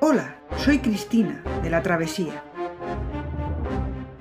[0.00, 2.42] Hola, soy Cristina, de La Travesía.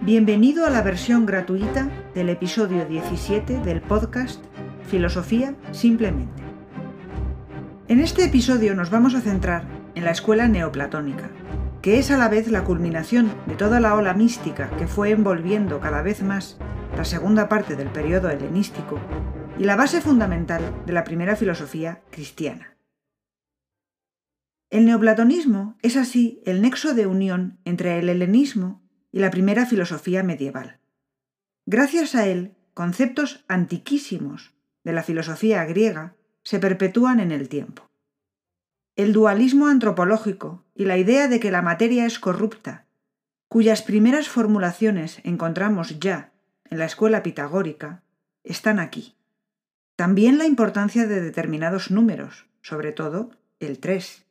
[0.01, 4.43] Bienvenido a la versión gratuita del episodio 17 del podcast
[4.87, 6.43] Filosofía Simplemente.
[7.87, 9.63] En este episodio nos vamos a centrar
[9.95, 11.29] en la escuela neoplatónica,
[11.81, 15.79] que es a la vez la culminación de toda la ola mística que fue envolviendo
[15.79, 16.57] cada vez más
[16.97, 18.99] la segunda parte del periodo helenístico
[19.57, 22.72] y la base fundamental de la primera filosofía cristiana.
[24.73, 30.23] El neoplatonismo es así el nexo de unión entre el helenismo y la primera filosofía
[30.23, 30.79] medieval.
[31.67, 37.91] Gracias a él, conceptos antiquísimos de la filosofía griega se perpetúan en el tiempo.
[38.95, 42.87] El dualismo antropológico y la idea de que la materia es corrupta,
[43.49, 46.33] cuyas primeras formulaciones encontramos ya
[46.71, 48.01] en la escuela pitagórica,
[48.43, 49.15] están aquí.
[49.95, 53.29] También la importancia de determinados números, sobre todo
[53.59, 54.22] el 3.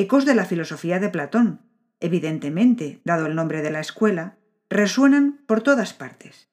[0.00, 1.60] Ecos de la filosofía de Platón,
[1.98, 4.38] evidentemente, dado el nombre de la escuela,
[4.70, 6.48] resuenan por todas partes.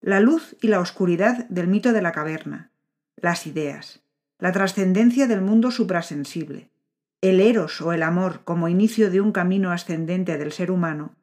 [0.00, 2.72] La luz y la oscuridad del mito de la caverna,
[3.14, 4.02] las ideas,
[4.40, 6.72] la trascendencia del mundo suprasensible,
[7.20, 11.14] el eros o el amor como inicio de un camino ascendente del ser humano,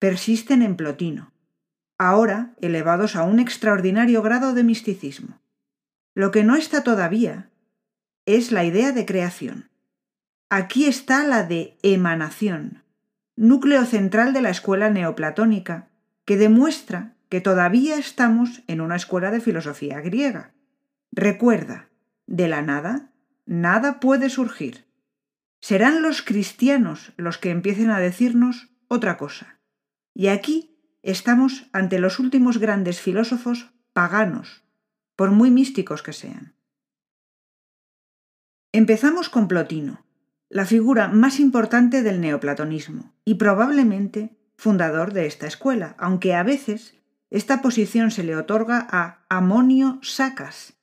[0.00, 1.32] persisten en Plotino,
[1.96, 5.40] ahora elevados a un extraordinario grado de misticismo.
[6.12, 7.50] Lo que no está todavía
[8.26, 9.70] es la idea de creación.
[10.56, 12.84] Aquí está la de emanación,
[13.34, 15.88] núcleo central de la escuela neoplatónica,
[16.24, 20.54] que demuestra que todavía estamos en una escuela de filosofía griega.
[21.10, 21.88] Recuerda,
[22.28, 23.10] de la nada,
[23.46, 24.84] nada puede surgir.
[25.60, 29.58] Serán los cristianos los que empiecen a decirnos otra cosa.
[30.14, 34.62] Y aquí estamos ante los últimos grandes filósofos paganos,
[35.16, 36.54] por muy místicos que sean.
[38.70, 40.03] Empezamos con Plotino,
[40.54, 46.94] la figura más importante del neoplatonismo y probablemente fundador de esta escuela, aunque a veces
[47.28, 50.74] esta posición se le otorga a Amonio Sacas,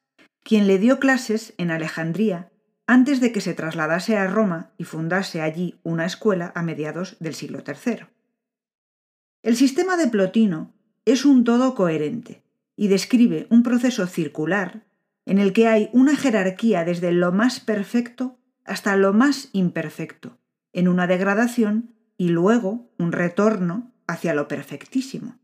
[0.43, 2.51] quien le dio clases en Alejandría
[2.85, 7.33] antes de que se trasladase a Roma y fundase allí una escuela a mediados del
[7.33, 8.07] siglo III.
[9.41, 10.73] El sistema de Plotino
[11.05, 12.43] es un todo coherente,
[12.75, 14.83] y describe un proceso circular
[15.25, 20.37] en el que hay una jerarquía desde lo más perfecto hasta lo más imperfecto,
[20.73, 25.39] en una degradación y luego un retorno hacia lo perfectísimo.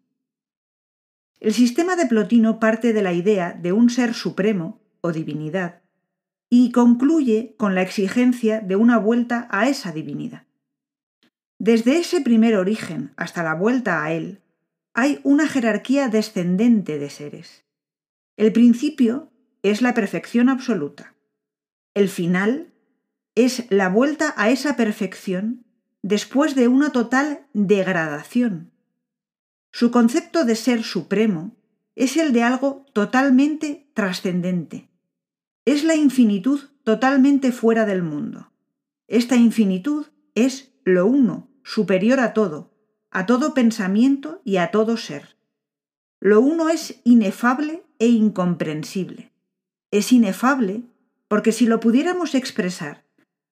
[1.39, 5.81] El sistema de Plotino parte de la idea de un ser supremo o divinidad
[6.49, 10.47] y concluye con la exigencia de una vuelta a esa divinidad.
[11.59, 14.41] Desde ese primer origen hasta la vuelta a él,
[14.93, 17.65] hay una jerarquía descendente de seres.
[18.35, 19.31] El principio
[19.63, 21.15] es la perfección absoluta.
[21.93, 22.73] El final
[23.37, 25.63] es la vuelta a esa perfección
[26.01, 28.71] después de una total degradación.
[29.71, 31.55] Su concepto de ser supremo
[31.95, 34.89] es el de algo totalmente trascendente.
[35.65, 38.51] Es la infinitud totalmente fuera del mundo.
[39.07, 42.73] Esta infinitud es lo uno, superior a todo,
[43.11, 45.37] a todo pensamiento y a todo ser.
[46.19, 49.31] Lo uno es inefable e incomprensible.
[49.91, 50.85] Es inefable
[51.27, 53.06] porque si lo pudiéramos expresar,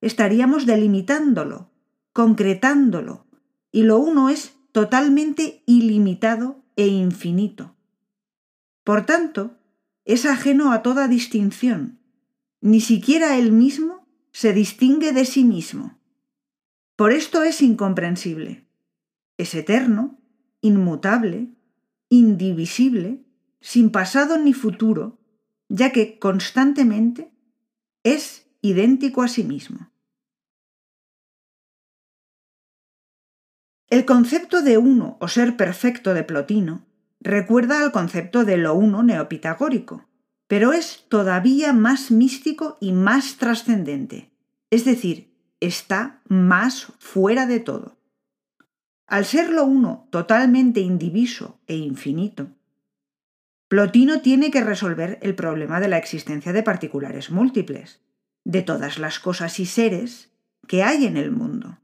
[0.05, 1.69] estaríamos delimitándolo,
[2.13, 3.25] concretándolo,
[3.71, 7.75] y lo uno es totalmente ilimitado e infinito.
[8.83, 9.57] Por tanto,
[10.05, 11.99] es ajeno a toda distinción,
[12.61, 15.97] ni siquiera él mismo se distingue de sí mismo.
[16.95, 18.65] Por esto es incomprensible
[19.37, 20.17] es eterno,
[20.61, 21.49] inmutable,
[22.09, 23.25] indivisible,
[23.61, 25.19] sin pasado ni futuro,
[25.69, 27.31] ya que constantemente
[28.03, 29.91] es idéntico a sí mismo.
[33.89, 36.85] El concepto de uno o ser perfecto de Plotino
[37.19, 40.07] recuerda al concepto de lo uno neopitagórico,
[40.47, 44.31] pero es todavía más místico y más trascendente,
[44.71, 47.97] es decir, está más fuera de todo.
[49.07, 52.49] Al serlo uno totalmente indiviso e infinito,
[53.67, 58.01] Plotino tiene que resolver el problema de la existencia de particulares múltiples,
[58.43, 60.31] de todas las cosas y seres
[60.67, 61.79] que hay en el mundo.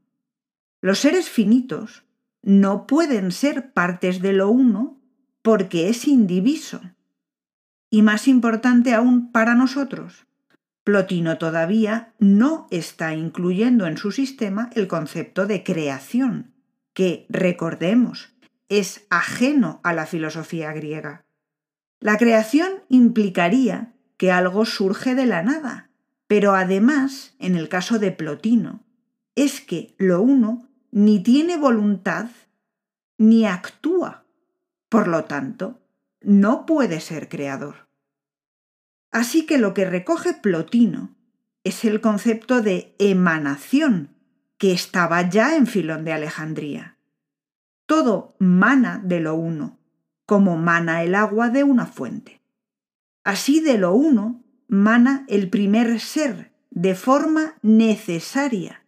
[0.82, 2.02] Los seres finitos
[2.42, 5.00] no pueden ser partes de lo uno
[5.40, 6.80] porque es indiviso.
[7.88, 10.26] Y más importante aún para nosotros,
[10.82, 16.52] Plotino todavía no está incluyendo en su sistema el concepto de creación,
[16.94, 18.34] que, recordemos,
[18.68, 21.24] es ajeno a la filosofía griega.
[22.00, 25.90] La creación implicaría que algo surge de la nada,
[26.26, 28.82] pero además, en el caso de Plotino,
[29.36, 32.28] es que lo uno ni tiene voluntad
[33.18, 34.24] ni actúa.
[34.88, 35.80] Por lo tanto,
[36.20, 37.88] no puede ser creador.
[39.10, 41.14] Así que lo que recoge Plotino
[41.64, 44.10] es el concepto de emanación
[44.58, 46.96] que estaba ya en Filón de Alejandría.
[47.86, 49.78] Todo mana de lo uno,
[50.26, 52.40] como mana el agua de una fuente.
[53.24, 58.81] Así de lo uno mana el primer ser de forma necesaria,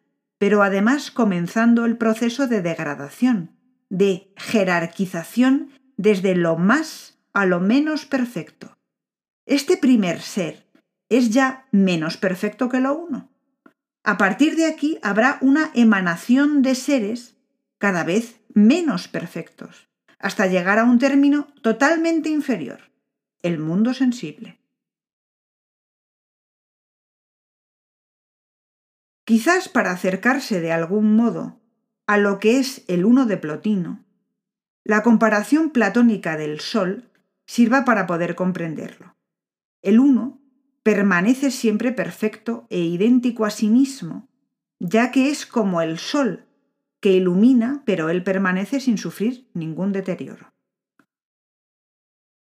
[0.45, 3.57] pero además comenzando el proceso de degradación,
[3.89, 8.77] de jerarquización desde lo más a lo menos perfecto.
[9.47, 10.71] Este primer ser
[11.09, 13.33] es ya menos perfecto que lo uno.
[14.03, 17.39] A partir de aquí habrá una emanación de seres
[17.79, 19.89] cada vez menos perfectos,
[20.19, 22.93] hasta llegar a un término totalmente inferior,
[23.41, 24.61] el mundo sensible.
[29.25, 31.61] Quizás para acercarse de algún modo
[32.07, 34.05] a lo que es el uno de Plotino,
[34.85, 37.11] la comparación platónica del Sol
[37.47, 39.17] sirva para poder comprenderlo.
[39.81, 40.43] El uno
[40.83, 44.29] permanece siempre perfecto e idéntico a sí mismo,
[44.79, 46.45] ya que es como el Sol,
[47.01, 50.53] que ilumina, pero él permanece sin sufrir ningún deterioro.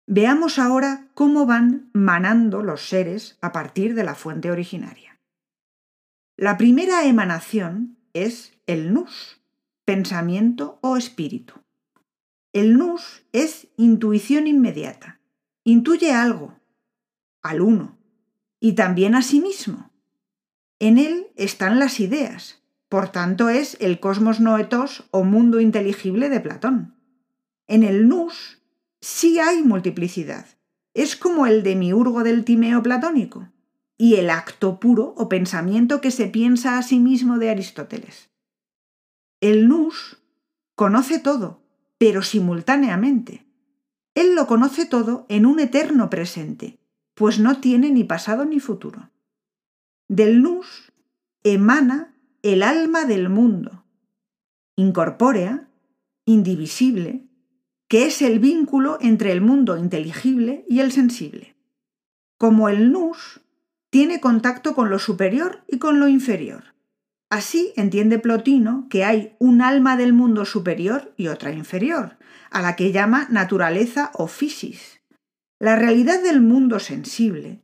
[0.05, 5.12] Veamos ahora cómo van manando los seres a partir de la fuente originaria.
[6.37, 9.39] La primera emanación es el nus,
[9.85, 11.53] pensamiento o espíritu.
[12.53, 15.19] El nus es intuición inmediata.
[15.63, 16.59] Intuye algo,
[17.43, 17.99] al uno,
[18.59, 19.91] y también a sí mismo.
[20.79, 26.39] En él están las ideas, por tanto es el cosmos noetos o mundo inteligible de
[26.39, 26.95] Platón.
[27.67, 28.59] En el nus
[29.01, 30.47] sí hay multiplicidad.
[30.95, 33.52] Es como el demiurgo del Timeo platónico
[33.97, 38.29] y el acto puro o pensamiento que se piensa a sí mismo de Aristóteles.
[39.41, 40.21] El nus
[40.75, 41.61] conoce todo,
[41.97, 43.45] pero simultáneamente.
[44.15, 46.79] Él lo conoce todo en un eterno presente,
[47.13, 49.09] pues no tiene ni pasado ni futuro.
[50.07, 50.91] Del nus
[51.43, 53.85] emana el alma del mundo,
[54.75, 55.69] incorpórea,
[56.25, 57.25] indivisible,
[57.87, 61.55] que es el vínculo entre el mundo inteligible y el sensible.
[62.37, 63.42] Como el nus
[63.93, 66.73] tiene contacto con lo superior y con lo inferior,
[67.33, 72.19] Así entiende Plotino que hay un alma del mundo superior y otra inferior,
[72.51, 75.01] a la que llama naturaleza o physis.
[75.57, 77.63] La realidad del mundo sensible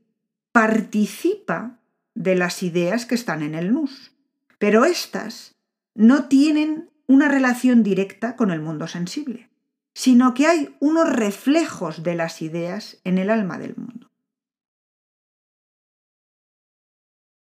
[0.52, 1.78] participa
[2.16, 4.12] de las ideas que están en el nus,
[4.58, 5.54] pero éstas
[5.94, 9.52] no tienen una relación directa con el mundo sensible,
[9.94, 13.99] sino que hay unos reflejos de las ideas en el alma del mundo.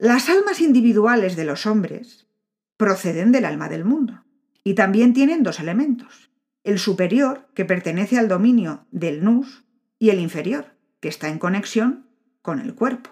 [0.00, 2.28] Las almas individuales de los hombres
[2.76, 4.24] proceden del alma del mundo
[4.62, 6.30] y también tienen dos elementos.
[6.62, 9.64] El superior, que pertenece al dominio del nus,
[9.98, 12.06] y el inferior, que está en conexión
[12.42, 13.10] con el cuerpo.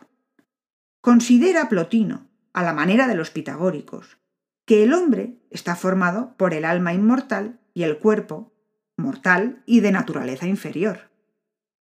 [1.00, 4.18] Considera Plotino, a la manera de los pitagóricos,
[4.64, 8.52] que el hombre está formado por el alma inmortal y el cuerpo
[8.96, 11.10] mortal y de naturaleza inferior.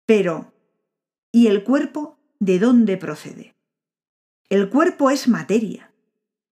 [0.06, 0.54] Pero,
[1.32, 3.56] ¿y el cuerpo de dónde procede?
[4.50, 5.94] El cuerpo es materia,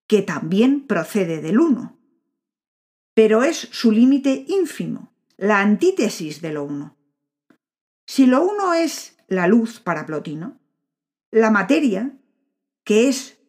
[0.05, 1.97] que también procede del uno,
[3.15, 6.95] pero es su límite ínfimo, la antítesis de lo uno.
[8.05, 10.60] Si lo uno es la luz para Plotino,
[11.31, 12.15] la materia,
[12.83, 13.39] que es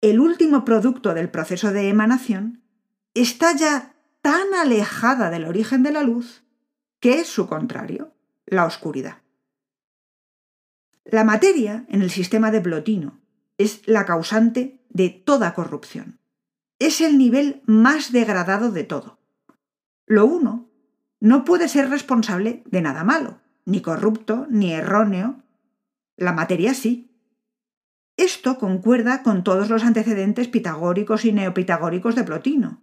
[0.00, 2.64] el último producto del proceso de emanación,
[3.14, 6.42] está ya tan alejada del origen de la luz
[6.98, 8.14] que es su contrario,
[8.46, 9.22] la oscuridad.
[11.04, 13.23] La materia, en el sistema de Plotino,
[13.58, 16.18] es la causante de toda corrupción.
[16.78, 19.18] Es el nivel más degradado de todo.
[20.06, 20.70] Lo uno
[21.20, 25.42] no puede ser responsable de nada malo, ni corrupto, ni erróneo.
[26.16, 27.10] La materia sí.
[28.16, 32.82] Esto concuerda con todos los antecedentes pitagóricos y neopitagóricos de Plotino.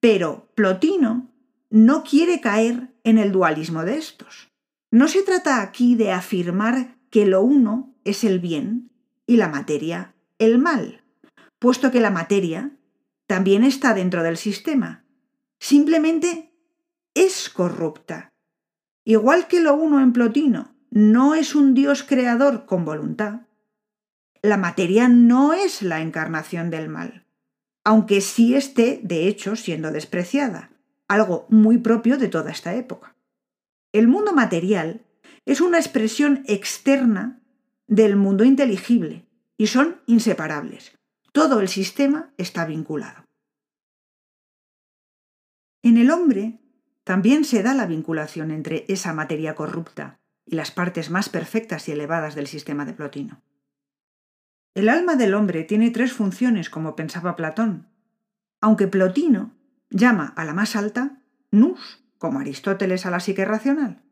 [0.00, 1.30] Pero Plotino
[1.70, 4.50] no quiere caer en el dualismo de estos.
[4.90, 8.91] No se trata aquí de afirmar que lo uno es el bien
[9.26, 11.04] y la materia el mal,
[11.58, 12.72] puesto que la materia
[13.26, 15.04] también está dentro del sistema.
[15.60, 16.52] Simplemente
[17.14, 18.32] es corrupta.
[19.04, 23.42] Igual que lo uno en Plotino no es un Dios creador con voluntad,
[24.42, 27.24] la materia no es la encarnación del mal,
[27.84, 30.70] aunque sí esté, de hecho, siendo despreciada,
[31.06, 33.14] algo muy propio de toda esta época.
[33.92, 35.02] El mundo material
[35.46, 37.41] es una expresión externa
[37.92, 40.98] del mundo inteligible y son inseparables.
[41.32, 43.26] Todo el sistema está vinculado.
[45.82, 46.58] En el hombre
[47.04, 51.92] también se da la vinculación entre esa materia corrupta y las partes más perfectas y
[51.92, 53.42] elevadas del sistema de Plotino.
[54.74, 57.88] El alma del hombre tiene tres funciones, como pensaba Platón,
[58.62, 59.52] aunque Plotino
[59.90, 61.20] llama a la más alta
[61.50, 64.02] nous, como Aristóteles a la psique racional.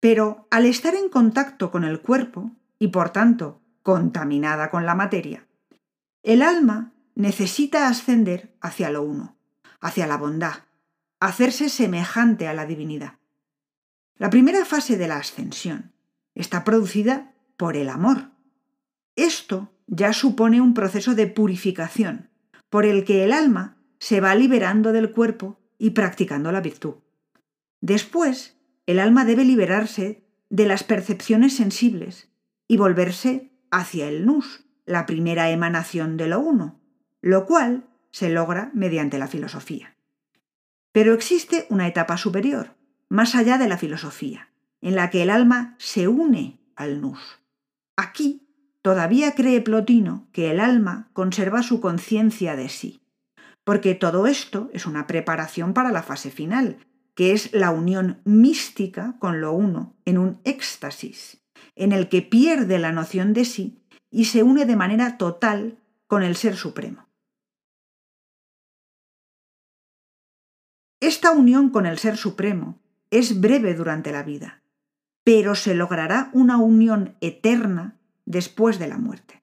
[0.00, 5.46] Pero al estar en contacto con el cuerpo, y por tanto contaminada con la materia,
[6.22, 9.36] el alma necesita ascender hacia lo uno,
[9.80, 10.64] hacia la bondad,
[11.20, 13.18] hacerse semejante a la divinidad.
[14.16, 15.92] La primera fase de la ascensión
[16.34, 18.30] está producida por el amor.
[19.14, 22.30] Esto ya supone un proceso de purificación,
[22.70, 26.96] por el que el alma se va liberando del cuerpo y practicando la virtud.
[27.80, 32.28] Después, el alma debe liberarse de las percepciones sensibles
[32.68, 36.80] y volverse hacia el nus, la primera emanación de lo uno,
[37.20, 39.96] lo cual se logra mediante la filosofía.
[40.92, 42.74] Pero existe una etapa superior,
[43.08, 44.48] más allá de la filosofía,
[44.80, 47.40] en la que el alma se une al nus.
[47.96, 48.48] Aquí
[48.82, 53.00] todavía cree Plotino que el alma conserva su conciencia de sí,
[53.64, 56.78] porque todo esto es una preparación para la fase final,
[57.14, 61.42] que es la unión mística con lo uno en un éxtasis,
[61.76, 63.78] en el que pierde la noción de sí
[64.10, 67.06] y se une de manera total con el Ser Supremo.
[71.00, 72.80] Esta unión con el Ser Supremo
[73.10, 74.62] es breve durante la vida,
[75.22, 79.42] pero se logrará una unión eterna después de la muerte.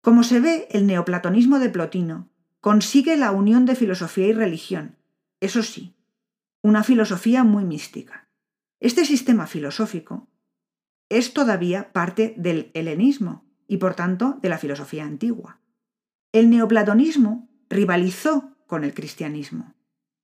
[0.00, 2.28] Como se ve, el neoplatonismo de Plotino
[2.60, 4.96] consigue la unión de filosofía y religión,
[5.40, 5.94] eso sí,
[6.62, 8.28] una filosofía muy mística.
[8.80, 10.28] Este sistema filosófico
[11.14, 15.60] es todavía parte del helenismo y por tanto de la filosofía antigua.
[16.32, 19.74] El neoplatonismo rivalizó con el cristianismo.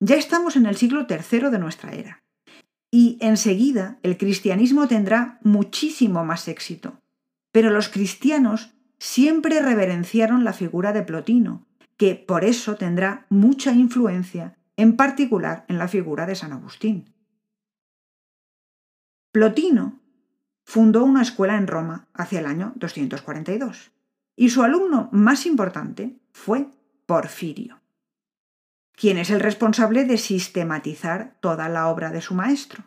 [0.00, 2.24] Ya estamos en el siglo III de nuestra era.
[2.90, 6.98] Y enseguida el cristianismo tendrá muchísimo más éxito.
[7.52, 11.66] Pero los cristianos siempre reverenciaron la figura de Plotino,
[11.96, 17.14] que por eso tendrá mucha influencia, en particular en la figura de San Agustín.
[19.30, 19.99] Plotino
[20.70, 23.90] fundó una escuela en Roma hacia el año 242,
[24.36, 26.68] y su alumno más importante fue
[27.06, 27.80] Porfirio
[29.00, 32.84] quien es el responsable de sistematizar toda la obra de su maestro.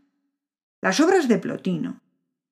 [0.79, 2.01] Las obras de Plotino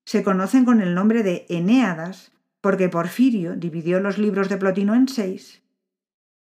[0.03, 5.07] se conocen con el nombre de Enéadas porque Porfirio dividió los libros de Plotino en
[5.07, 5.61] seis,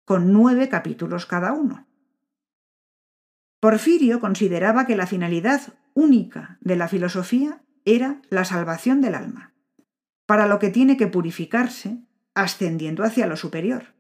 [0.05, 1.87] con nueve capítulos cada uno.
[3.59, 9.53] Porfirio consideraba que la finalidad única de la filosofía era la salvación del alma,
[10.25, 13.95] para lo que tiene que purificarse ascendiendo hacia lo superior.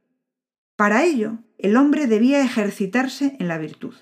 [0.75, 3.95] Para ello, el hombre debía ejercitarse en la virtud,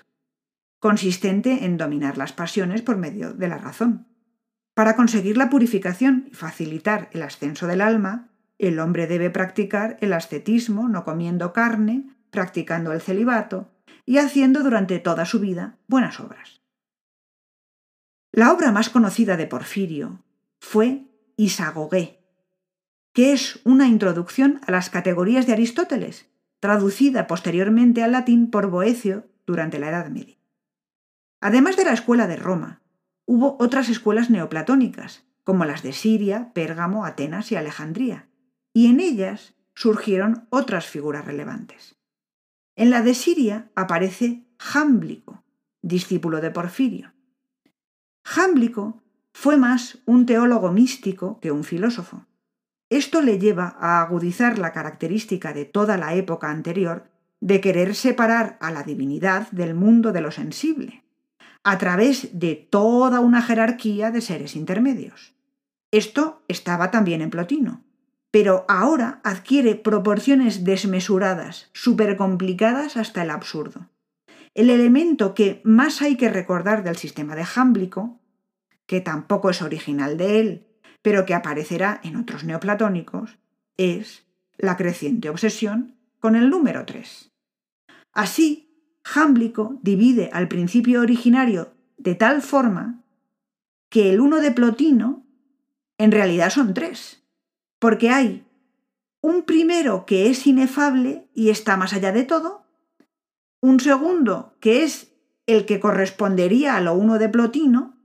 [0.78, 4.06] consistente en dominar las pasiones por medio de la razón.
[4.74, 10.12] Para conseguir la purificación y facilitar el ascenso del alma, el hombre debe practicar el
[10.12, 13.72] ascetismo, no comiendo carne, practicando el celibato
[14.04, 16.62] y haciendo durante toda su vida buenas obras.
[18.38, 20.22] La obra más conocida de Porfirio
[20.60, 22.22] fue Isagogué,
[23.12, 26.28] que es una introducción a las categorías de Aristóteles
[26.60, 30.36] traducida posteriormente al latín por Boecio durante la Edad Media.
[31.40, 32.80] Además de la escuela de Roma,
[33.26, 38.28] hubo otras escuelas neoplatónicas, como las de Siria, Pérgamo, Atenas y Alejandría,
[38.72, 41.96] y en ellas surgieron otras figuras relevantes.
[42.76, 45.42] En la de Siria aparece Jámblico,
[45.82, 47.17] discípulo de Porfirio.
[48.30, 52.26] Jámblico fue más un teólogo místico que un filósofo.
[52.90, 57.08] Esto le lleva a agudizar la característica de toda la época anterior
[57.40, 61.04] de querer separar a la divinidad del mundo de lo sensible,
[61.64, 65.32] a través de toda una jerarquía de seres intermedios.
[65.90, 67.82] Esto estaba también en Plotino,
[68.30, 73.88] pero ahora adquiere proporciones desmesuradas, supercomplicadas hasta el absurdo.
[74.54, 78.20] El elemento que más hay que recordar del sistema de Jámblico,
[78.86, 80.66] que tampoco es original de él,
[81.02, 83.38] pero que aparecerá en otros neoplatónicos,
[83.76, 84.26] es
[84.56, 87.30] la creciente obsesión con el número 3.
[88.12, 88.68] Así,
[89.04, 93.04] Jámblico divide al principio originario de tal forma
[93.88, 95.24] que el uno de Plotino
[95.98, 97.22] en realidad son tres,
[97.78, 98.44] porque hay
[99.20, 102.66] un primero que es inefable y está más allá de todo,
[103.60, 105.12] un segundo que es
[105.46, 107.96] el que correspondería a lo uno de Plotino,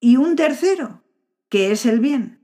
[0.00, 1.02] y un tercero
[1.48, 2.40] que es el bien.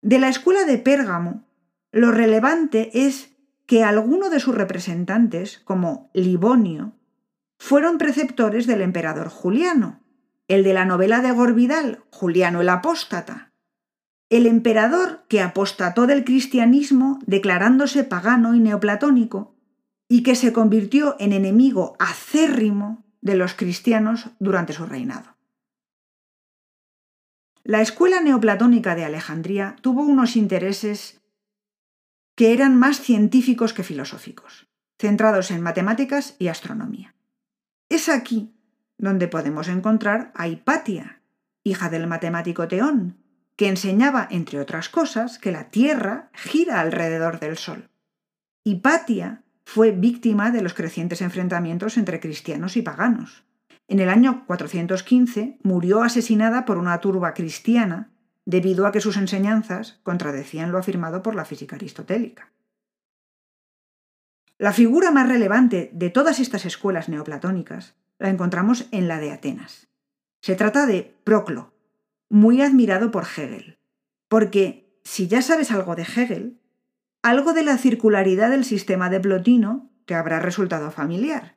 [0.00, 1.44] De la escuela de Pérgamo,
[1.92, 3.32] lo relevante es
[3.66, 6.92] que alguno de sus representantes, como Livonio,
[7.58, 10.02] fueron preceptores del emperador Juliano,
[10.48, 13.52] el de la novela de Gorvidal, Juliano el Apóstata,
[14.28, 19.51] el emperador que apostató del cristianismo declarándose pagano y neoplatónico
[20.08, 25.36] y que se convirtió en enemigo acérrimo de los cristianos durante su reinado.
[27.64, 31.20] La escuela neoplatónica de Alejandría tuvo unos intereses
[32.34, 34.66] que eran más científicos que filosóficos,
[34.98, 37.14] centrados en matemáticas y astronomía.
[37.88, 38.52] Es aquí
[38.98, 41.22] donde podemos encontrar a Hipatia,
[41.62, 43.18] hija del matemático Teón,
[43.56, 47.90] que enseñaba, entre otras cosas, que la Tierra gira alrededor del Sol.
[48.64, 53.42] Hipatia fue víctima de los crecientes enfrentamientos entre cristianos y paganos.
[53.88, 58.10] En el año 415 murió asesinada por una turba cristiana
[58.44, 62.52] debido a que sus enseñanzas contradecían lo afirmado por la física aristotélica.
[64.58, 69.88] La figura más relevante de todas estas escuelas neoplatónicas la encontramos en la de Atenas.
[70.42, 71.72] Se trata de Proclo,
[72.28, 73.78] muy admirado por Hegel,
[74.28, 76.60] porque si ya sabes algo de Hegel,
[77.22, 81.56] algo de la circularidad del sistema de Plotino te habrá resultado familiar.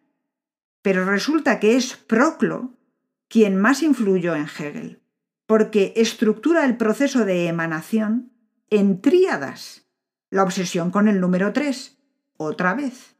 [0.81, 2.77] Pero resulta que es Proclo
[3.27, 5.01] quien más influyó en Hegel
[5.45, 8.31] porque estructura el proceso de emanación
[8.69, 9.85] en tríadas.
[10.29, 11.97] La obsesión con el número 3,
[12.37, 13.15] otra vez.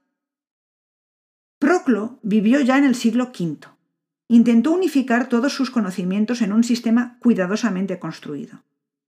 [1.60, 3.68] Proclo vivió ya en el siglo V.
[4.28, 8.64] Intentó unificar todos sus conocimientos en un sistema cuidadosamente construido.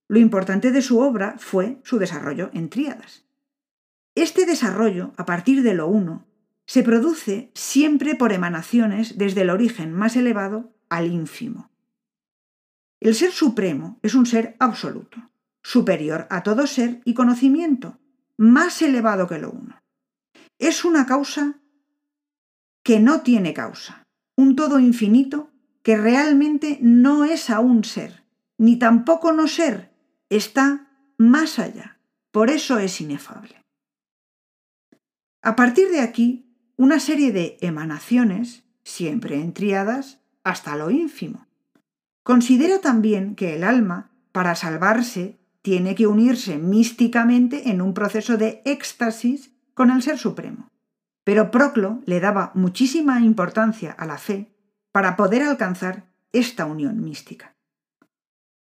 [0.07, 3.26] Lo importante de su obra fue su desarrollo en tríadas.
[4.17, 6.25] Este desarrollo, a partir de lo uno,
[6.65, 11.69] se produce siempre por emanaciones desde el origen más elevado al ínfimo.
[12.99, 15.29] El ser supremo es un ser absoluto,
[15.61, 17.99] superior a todo ser y conocimiento,
[18.37, 19.83] más elevado que lo uno.
[20.57, 21.59] Es una causa
[22.81, 24.01] que no tiene causa,
[24.35, 25.51] un todo infinito
[25.83, 28.23] que realmente no es aún ser,
[28.57, 29.91] ni tampoco no ser,
[30.31, 30.87] está
[31.19, 31.99] más allá,
[32.31, 33.66] por eso es inefable.
[35.41, 41.47] A partir de aquí, una serie de emanaciones, siempre entriadas hasta lo ínfimo,
[42.27, 48.61] Considera también que el alma, para salvarse, tiene que unirse místicamente en un proceso de
[48.65, 50.67] éxtasis con el Ser Supremo.
[51.23, 54.53] Pero Proclo le daba muchísima importancia a la fe
[54.91, 57.55] para poder alcanzar esta unión mística.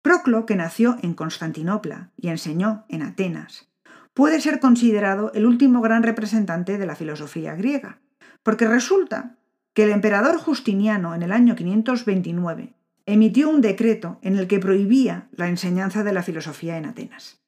[0.04, 3.72] Proclo, que nació en Constantinopla y enseñó en Atenas,
[4.18, 8.00] puede ser considerado el último gran representante de la filosofía griega,
[8.42, 9.38] porque resulta
[9.76, 12.74] que el emperador Justiniano en el año 529
[13.06, 17.44] emitió un decreto en el que prohibía la enseñanza de la filosofía en Atenas.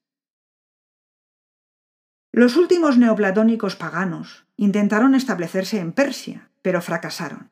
[2.32, 7.49] Los últimos neoplatónicos paganos intentaron establecerse en Persia, pero fracasaron,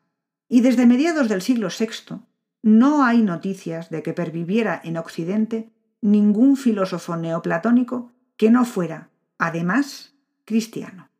[0.48, 2.20] y desde mediados del siglo VI
[2.62, 10.14] no hay noticias de que perviviera en Occidente ningún filósofo neoplatónico que no fuera, además,
[10.46, 11.10] cristiano.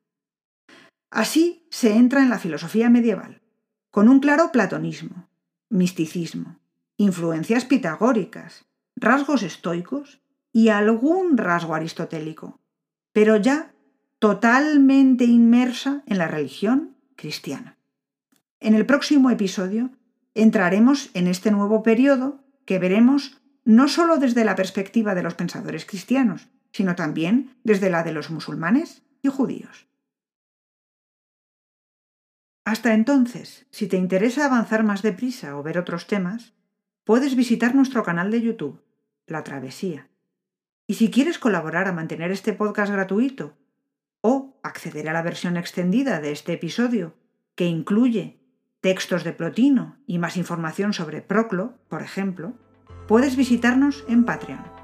[1.10, 3.42] Así se entra en la filosofía medieval,
[3.90, 5.28] con un claro platonismo,
[5.68, 6.60] misticismo,
[6.96, 8.64] influencias pitagóricas,
[8.96, 12.60] rasgos estoicos y algún rasgo aristotélico,
[13.12, 13.74] pero ya
[14.18, 17.78] totalmente inmersa en la religión cristiana.
[18.60, 19.90] En el próximo episodio
[20.34, 25.84] entraremos en este nuevo periodo que veremos no solo desde la perspectiva de los pensadores
[25.84, 29.88] cristianos, sino también desde la de los musulmanes y judíos.
[32.64, 36.52] Hasta entonces, si te interesa avanzar más deprisa o ver otros temas,
[37.04, 38.82] puedes visitar nuestro canal de YouTube,
[39.26, 40.08] La Travesía.
[40.86, 43.56] Y si quieres colaborar a mantener este podcast gratuito
[44.20, 47.14] o acceder a la versión extendida de este episodio,
[47.54, 48.38] que incluye
[48.80, 52.52] textos de Plotino y más información sobre Proclo, por ejemplo,
[53.06, 54.77] puedes visitarnos en Patreon.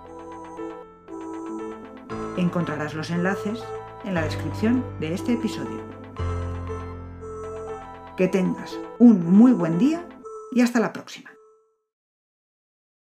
[2.37, 3.63] Encontrarás los enlaces
[4.05, 5.81] en la descripción de este episodio.
[8.17, 10.09] Que tengas un muy buen día
[10.53, 11.34] y hasta la próxima.